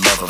[0.00, 0.27] Forse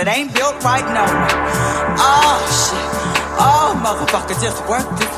[0.00, 1.04] it ain't built right, now.
[2.00, 2.88] Oh, shit.
[3.36, 5.09] Oh, motherfucker, just work this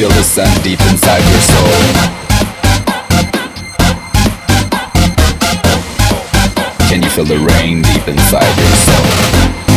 [0.00, 1.72] feel the sun deep inside your soul?
[6.88, 9.69] Can you feel the rain deep inside your soul?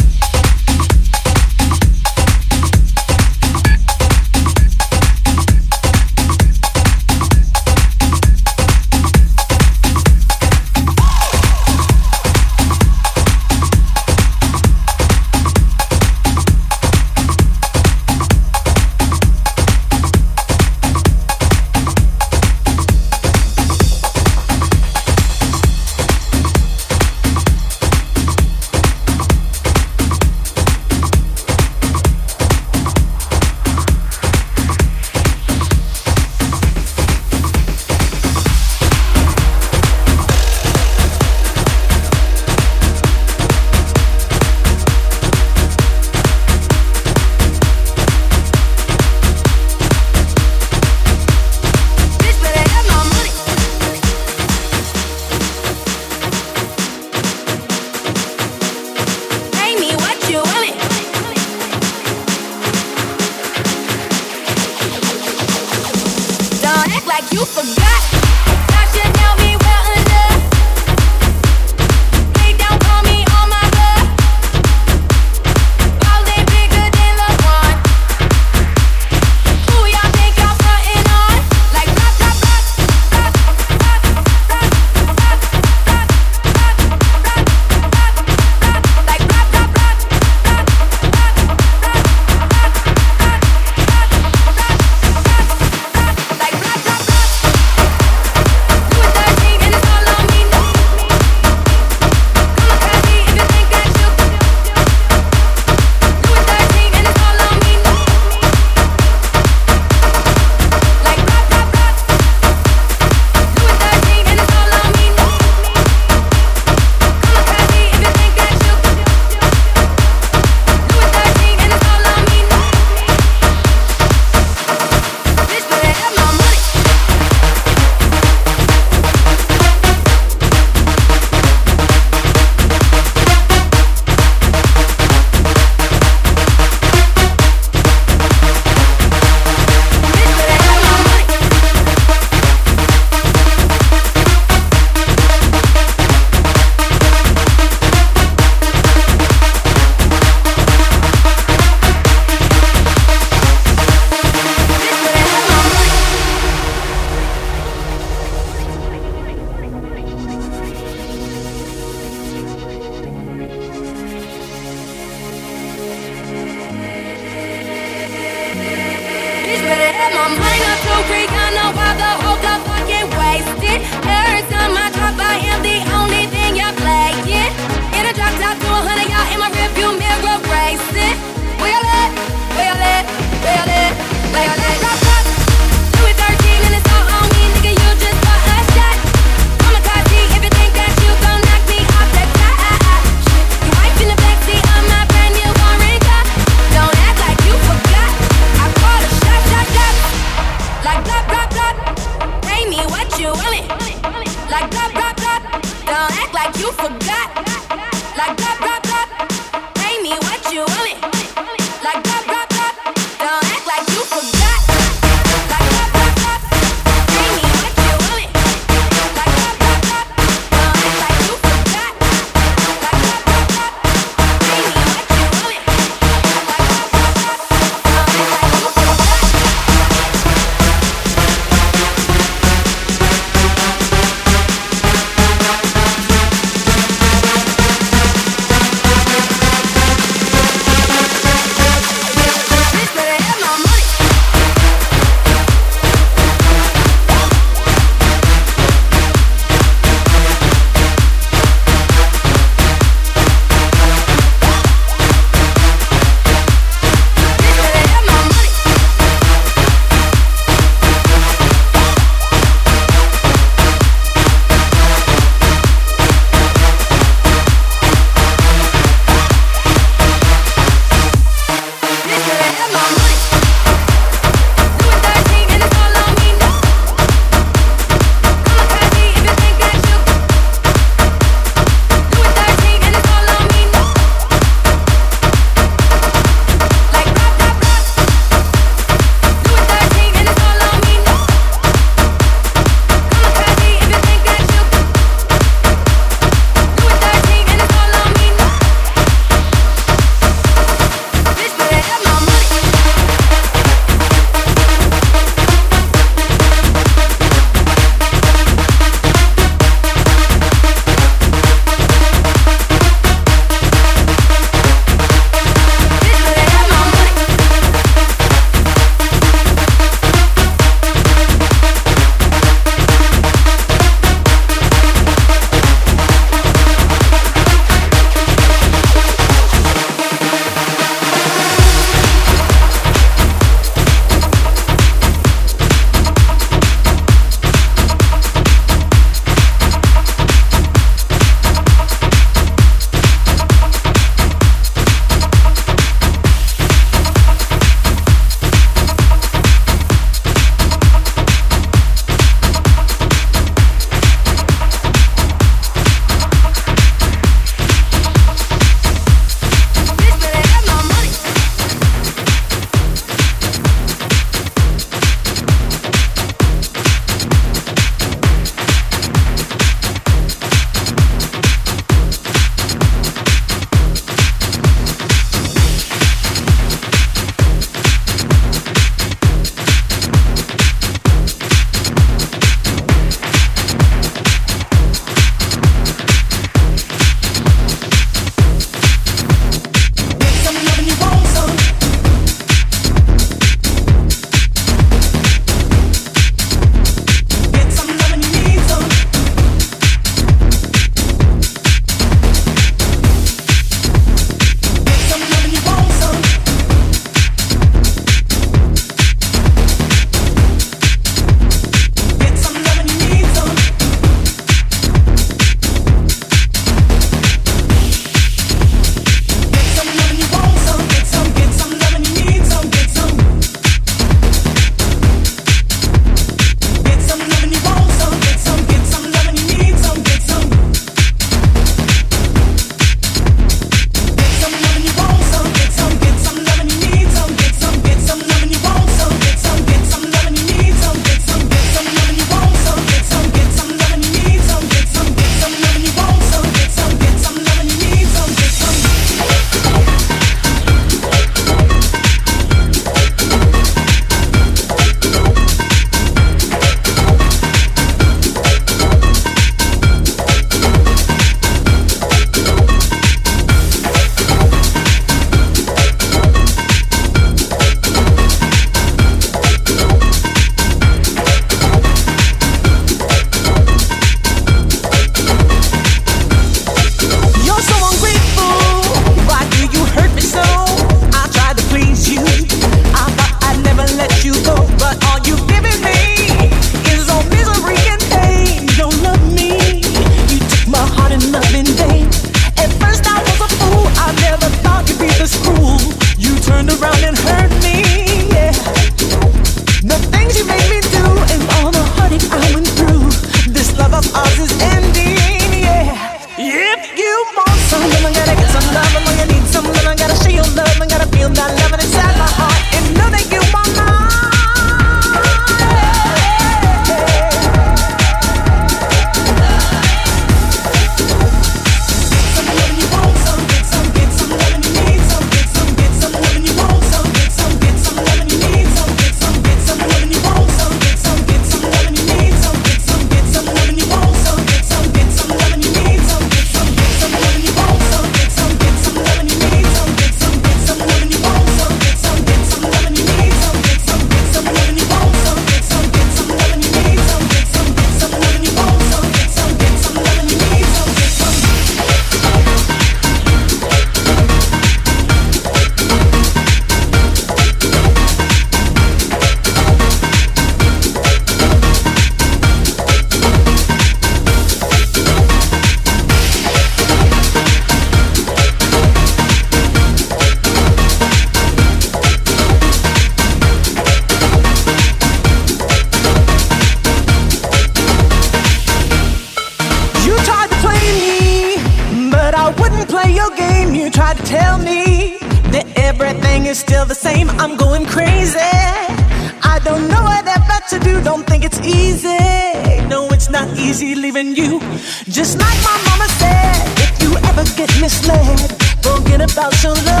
[593.61, 594.59] easy leaving you.
[595.07, 598.39] Just like my mama said, if you ever get misled,
[598.81, 600.00] forget about your love.